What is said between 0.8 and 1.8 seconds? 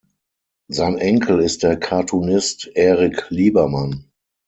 Enkel ist der